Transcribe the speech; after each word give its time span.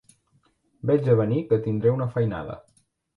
Veig 0.91 1.09
a 1.13 1.17
venir 1.19 1.43
que 1.51 1.59
tindré 1.67 1.91
una 1.99 2.09
feinada. 2.17 2.57